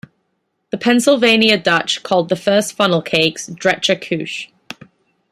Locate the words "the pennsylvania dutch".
0.71-2.01